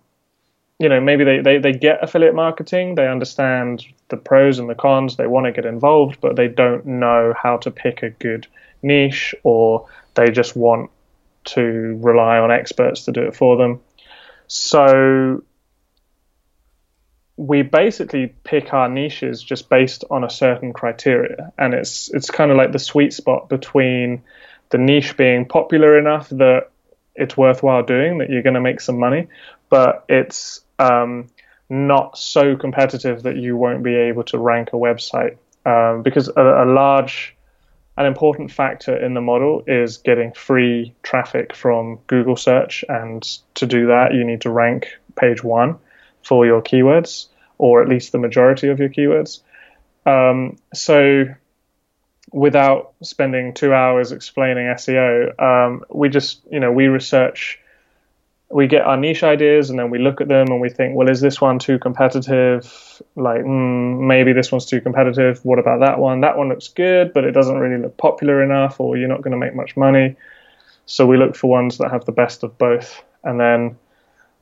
[0.79, 4.75] you know, maybe they, they, they get affiliate marketing, they understand the pros and the
[4.75, 8.46] cons, they want to get involved, but they don't know how to pick a good
[8.83, 10.90] niche or they just want
[11.44, 13.81] to rely on experts to do it for them.
[14.46, 15.42] So,
[17.37, 22.51] we basically pick our niches just based on a certain criteria and it's it's kind
[22.51, 24.23] of like the sweet spot between
[24.71, 26.71] the niche being popular enough that
[27.15, 29.27] it's worthwhile doing that you're going to make some money
[29.69, 31.29] but it's um,
[31.69, 36.65] not so competitive that you won't be able to rank a website um, because a,
[36.65, 37.37] a large
[37.97, 43.23] an important factor in the model is getting free traffic from Google search and
[43.55, 45.77] to do that you need to rank page one
[46.23, 47.27] for your keywords,
[47.59, 49.41] or at least the majority of your keywords.
[50.07, 51.25] Um, so,
[52.33, 57.59] without spending two hours explaining SEO, um, we just, you know, we research,
[58.51, 61.09] we get our niche ideas, and then we look at them and we think, well,
[61.09, 63.03] is this one too competitive?
[63.16, 65.45] Like, mm, maybe this one's too competitive.
[65.45, 66.21] What about that one?
[66.21, 69.33] That one looks good, but it doesn't really look popular enough, or you're not going
[69.33, 70.16] to make much money.
[70.87, 73.77] So we look for ones that have the best of both, and then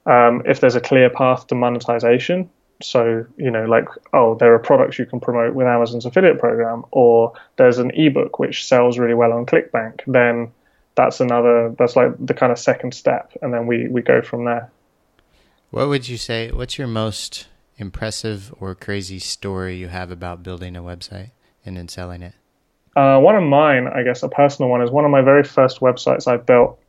[0.06, 2.50] um, if there's a clear path to monetization.
[2.80, 6.84] So, you know, like, oh, there are products you can promote with Amazon's affiliate program,
[6.92, 10.52] or there's an ebook which sells really well on ClickBank, then
[10.94, 13.32] that's another, that's like the kind of second step.
[13.42, 14.70] And then we, we go from there.
[15.70, 16.50] What would you say?
[16.50, 21.30] What's your most impressive or crazy story you have about building a website
[21.66, 22.34] and then selling it?
[22.96, 25.80] Uh, one of mine, I guess, a personal one, is one of my very first
[25.80, 26.80] websites I built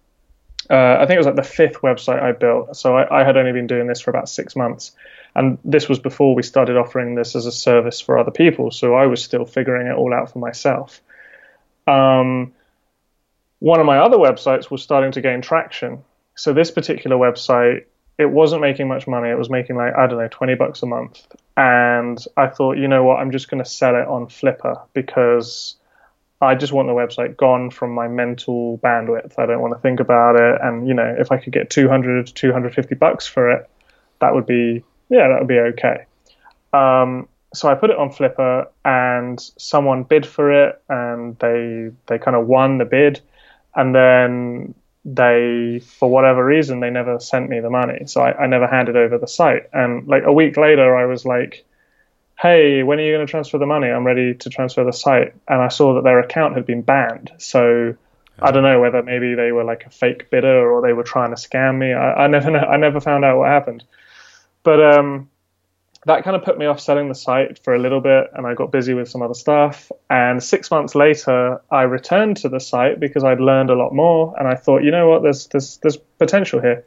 [0.69, 2.75] uh, I think it was like the fifth website I built.
[2.75, 4.91] So I, I, had only been doing this for about six months.
[5.35, 8.71] And this was before we started offering this as a service for other people.
[8.71, 11.01] So I was still figuring it all out for myself.
[11.87, 12.53] Um,
[13.59, 16.03] one of my other websites was starting to gain traction.
[16.35, 17.85] So this particular website,
[18.17, 19.29] it wasn't making much money.
[19.29, 21.25] It was making like, I don't know, 20 bucks a month.
[21.57, 25.75] And I thought, you know what, I'm just going to sell it on Flippa because
[26.41, 29.37] I just want the website gone from my mental bandwidth.
[29.37, 30.61] I don't want to think about it.
[30.61, 33.69] And, you know, if I could get 200 to 250 bucks for it,
[34.21, 36.05] that would be, yeah, that would be okay.
[36.73, 42.19] Um, so I put it on Flippa, and someone bid for it, and they they
[42.19, 43.21] kind of won the bid,
[43.75, 48.05] and then they, for whatever reason, they never sent me the money.
[48.05, 49.67] So I, I never handed over the site.
[49.73, 51.65] And like a week later, I was like,
[52.39, 53.87] "Hey, when are you going to transfer the money?
[53.87, 57.31] I'm ready to transfer the site." And I saw that their account had been banned.
[57.39, 57.95] So
[58.41, 61.31] I don't know whether maybe they were like a fake bidder or they were trying
[61.31, 61.93] to scam me.
[61.93, 62.59] I, I never know.
[62.59, 63.83] I never found out what happened.
[64.63, 65.29] But um,
[66.05, 68.53] that kind of put me off selling the site for a little bit, and I
[68.53, 69.91] got busy with some other stuff.
[70.09, 74.33] And six months later, I returned to the site because I'd learned a lot more,
[74.37, 76.85] and I thought, you know what, there's there's there's potential here.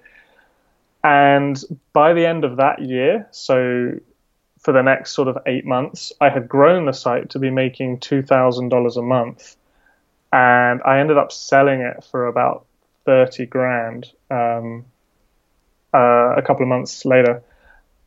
[1.04, 1.62] And
[1.92, 3.98] by the end of that year, so
[4.60, 7.98] for the next sort of eight months, I had grown the site to be making
[7.98, 9.56] two thousand dollars a month,
[10.32, 12.64] and I ended up selling it for about
[13.04, 14.86] thirty grand um,
[15.92, 17.42] uh, a couple of months later.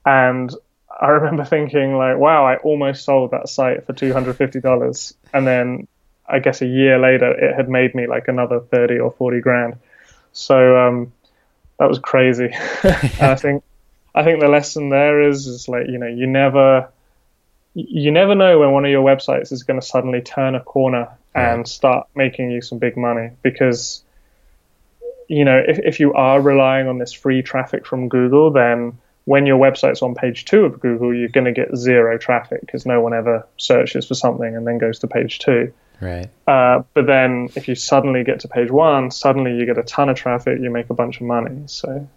[0.05, 0.53] And
[0.99, 5.13] I remember thinking like, wow, I almost sold that site for two hundred fifty dollars,
[5.33, 5.87] and then
[6.27, 9.77] I guess a year later it had made me like another thirty or forty grand.
[10.33, 11.13] So um,
[11.79, 12.49] that was crazy.
[12.83, 13.63] I think
[14.13, 16.89] I think the lesson there is is like you know you never
[17.73, 21.09] you never know when one of your websites is going to suddenly turn a corner
[21.35, 24.01] and start making you some big money because
[25.27, 29.45] you know if, if you are relying on this free traffic from Google then when
[29.45, 33.01] your website's on page two of Google, you're going to get zero traffic because no
[33.01, 35.73] one ever searches for something and then goes to page two.
[35.99, 36.29] Right.
[36.47, 40.09] Uh, but then if you suddenly get to page one, suddenly you get a ton
[40.09, 41.63] of traffic, you make a bunch of money.
[41.65, 42.07] So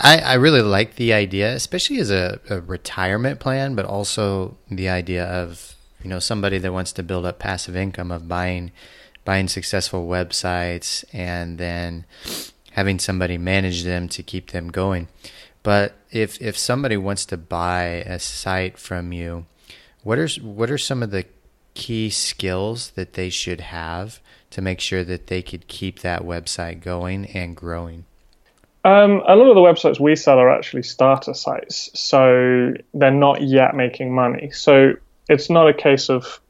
[0.00, 4.88] I, I really like the idea, especially as a, a retirement plan, but also the
[4.88, 8.72] idea of you know somebody that wants to build up passive income of buying
[9.24, 12.04] buying successful websites and then
[12.72, 15.08] having somebody manage them to keep them going.
[15.64, 19.46] But if if somebody wants to buy a site from you,
[20.04, 21.24] what are what are some of the
[21.72, 26.80] key skills that they should have to make sure that they could keep that website
[26.80, 28.04] going and growing?
[28.84, 33.40] Um, a lot of the websites we sell are actually starter sites, so they're not
[33.40, 34.50] yet making money.
[34.50, 34.92] So
[35.30, 36.40] it's not a case of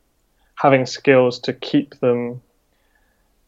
[0.56, 2.42] having skills to keep them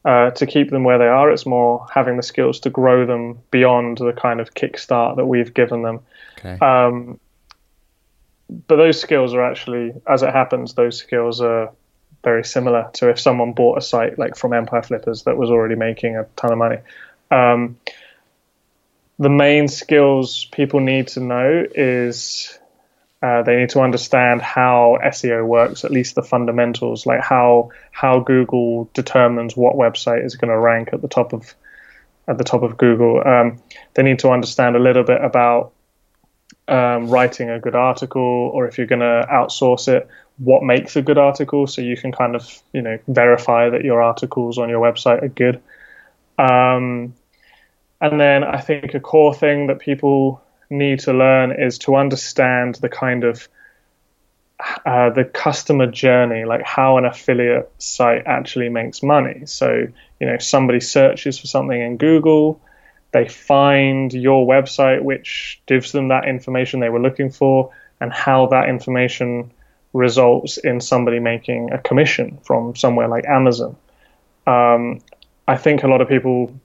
[0.07, 1.33] uh, to keep them where they are.
[1.33, 5.53] It's more having the skills to grow them beyond the kind of kickstart that we've
[5.53, 6.01] given them.
[6.39, 6.57] Okay.
[6.65, 7.19] Um,
[8.69, 11.73] but those skills are actually, as it happens, those skills are
[12.23, 15.75] very similar to if someone bought a site like from Empire Flippers that was already
[15.75, 16.79] making a ton of money.
[17.33, 17.77] Um,
[19.19, 22.57] the main skills people need to know is
[23.23, 28.21] uh, they need to understand how SEO works, at least the fundamentals, like how how
[28.21, 31.55] Google determines what website is going to rank at the top of
[32.29, 33.27] at the top of Google.
[33.27, 33.63] Um,
[33.95, 35.73] they need to understand a little bit about
[36.69, 40.09] um, writing a good article, or if you're going to outsource it,
[40.39, 44.03] what makes a good article, so you can kind of you know verify that your
[44.03, 45.63] articles on your website are good.
[46.39, 47.15] Um,
[47.99, 52.77] and then I think a core thing that people need to learn is to understand
[52.77, 53.49] the kind of
[54.87, 59.43] uh, the customer journey, like how an affiliate site actually makes money.
[59.45, 59.87] So,
[60.19, 62.61] you know, somebody searches for something in Google,
[63.13, 68.47] they find your website, which gives them that information they were looking for, and how
[68.47, 69.53] that information
[69.93, 73.77] results in somebody making a commission from somewhere like Amazon.
[74.47, 75.01] Um,
[75.49, 76.59] I think a lot of people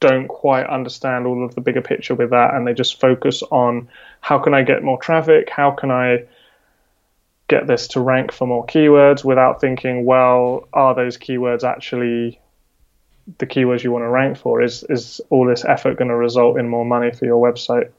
[0.00, 3.88] don't quite understand all of the bigger picture with that and they just focus on
[4.20, 5.50] how can I get more traffic?
[5.50, 6.24] How can I
[7.48, 12.40] get this to rank for more keywords without thinking, well, are those keywords actually
[13.38, 14.62] the keywords you want to rank for?
[14.62, 17.90] Is is all this effort going to result in more money for your website?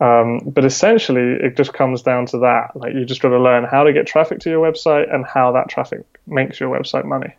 [0.00, 2.74] Um, but essentially, it just comes down to that.
[2.74, 5.52] Like you just got to learn how to get traffic to your website and how
[5.52, 7.34] that traffic makes your website money.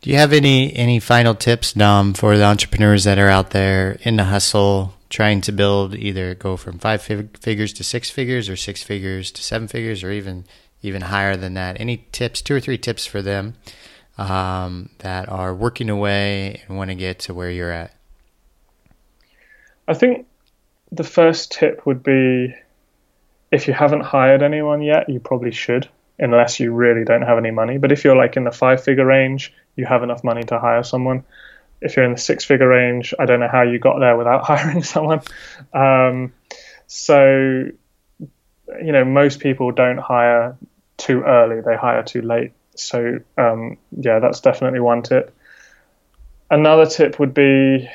[0.00, 3.98] Do you have any any final tips, Dom, for the entrepreneurs that are out there
[4.02, 8.48] in the hustle, trying to build either go from five fig- figures to six figures,
[8.48, 10.44] or six figures to seven figures, or even
[10.82, 11.78] even higher than that?
[11.78, 13.54] Any tips, two or three tips for them
[14.16, 17.92] um, that are working away and want to get to where you're at?
[19.86, 20.26] I think
[20.90, 22.54] the first tip would be
[23.52, 25.90] if you haven't hired anyone yet, you probably should
[26.20, 27.78] unless you really don't have any money.
[27.78, 30.82] But if you're like in the five figure range, you have enough money to hire
[30.82, 31.24] someone.
[31.80, 34.44] If you're in the six figure range, I don't know how you got there without
[34.50, 35.22] hiring someone.
[35.72, 36.34] Um,
[36.86, 37.66] so,
[38.20, 40.56] you know, most people don't hire
[40.98, 42.52] too early, they hire too late.
[42.76, 45.34] So, um, yeah, that's definitely one tip.
[46.50, 47.88] Another tip would be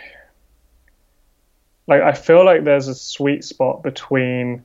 [1.88, 4.63] like, I feel like there's a sweet spot between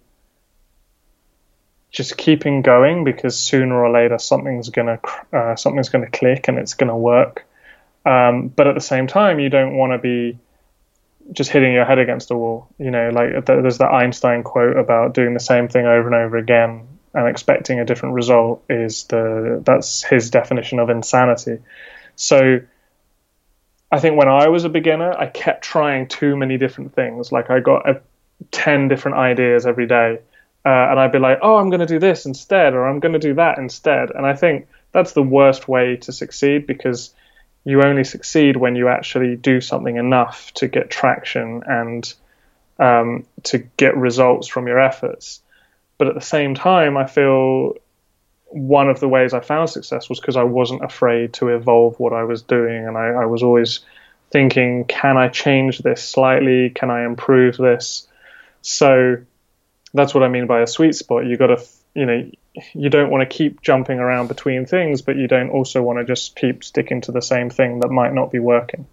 [1.90, 5.00] just keeping going because sooner or later something's gonna
[5.32, 7.46] uh, something's gonna click and it's gonna work.
[8.04, 10.38] Um, but at the same time, you don't want to be
[11.32, 12.68] just hitting your head against the wall.
[12.78, 16.36] You know, like there's that Einstein quote about doing the same thing over and over
[16.36, 21.58] again and expecting a different result is the that's his definition of insanity.
[22.14, 22.60] So
[23.90, 27.32] I think when I was a beginner, I kept trying too many different things.
[27.32, 28.00] Like I got a,
[28.50, 30.20] 10 different ideas every day.
[30.64, 33.14] Uh, and I'd be like, oh, I'm going to do this instead, or I'm going
[33.14, 34.10] to do that instead.
[34.10, 37.14] And I think that's the worst way to succeed because
[37.64, 42.12] you only succeed when you actually do something enough to get traction and
[42.78, 45.42] um, to get results from your efforts.
[45.98, 47.74] But at the same time, I feel
[48.46, 52.12] one of the ways I found success was because I wasn't afraid to evolve what
[52.12, 52.86] I was doing.
[52.86, 53.80] And I, I was always
[54.30, 56.70] thinking, can I change this slightly?
[56.70, 58.08] Can I improve this?
[58.62, 59.18] So
[59.94, 61.26] that's what I mean by a sweet spot.
[61.26, 61.64] You got to,
[61.94, 62.30] you know,
[62.74, 66.04] you don't want to keep jumping around between things, but you don't also want to
[66.04, 68.86] just keep sticking to the same thing that might not be working.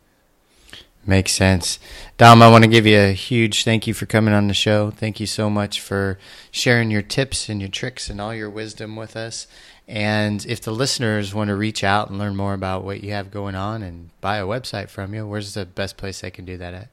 [1.05, 1.79] Makes sense.
[2.17, 4.91] Dom, I want to give you a huge thank you for coming on the show.
[4.91, 6.19] Thank you so much for
[6.51, 9.47] sharing your tips and your tricks and all your wisdom with us.
[9.87, 13.31] And if the listeners want to reach out and learn more about what you have
[13.31, 16.57] going on and buy a website from you, where's the best place they can do
[16.57, 16.89] that at?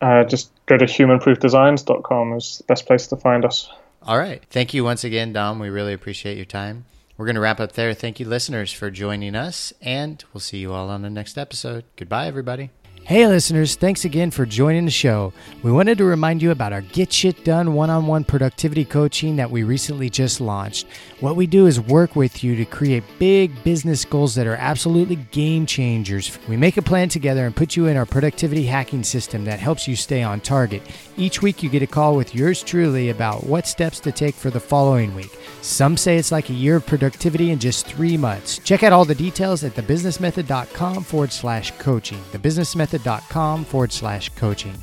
[0.00, 3.70] Uh, just go to humanproofdesigns.com is the best place to find us.
[4.02, 4.42] All right.
[4.50, 5.58] Thank you once again, Dom.
[5.58, 6.84] We really appreciate your time.
[7.16, 7.94] We're going to wrap up there.
[7.94, 11.84] Thank you, listeners, for joining us, and we'll see you all on the next episode.
[11.96, 12.70] Goodbye, everybody.
[13.06, 15.34] Hey, listeners, thanks again for joining the show.
[15.62, 19.36] We wanted to remind you about our Get Shit Done one on one productivity coaching
[19.36, 20.86] that we recently just launched.
[21.20, 25.16] What we do is work with you to create big business goals that are absolutely
[25.16, 26.38] game changers.
[26.48, 29.86] We make a plan together and put you in our productivity hacking system that helps
[29.86, 30.80] you stay on target.
[31.18, 34.48] Each week, you get a call with yours truly about what steps to take for
[34.48, 35.38] the following week.
[35.60, 38.60] Some say it's like a year of productivity in just three months.
[38.60, 42.22] Check out all the details at thebusinessmethod.com forward slash coaching.
[42.94, 44.74] Thebusinessmethod.com forward slash coaching.